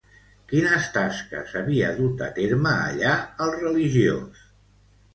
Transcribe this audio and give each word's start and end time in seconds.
Quines 0.53 0.87
tasques 0.95 1.53
havia 1.61 1.93
dut 2.01 2.25
a 2.31 2.33
terme 2.41 2.75
allà 2.89 3.15
el 3.49 3.57
religiós? 3.63 4.47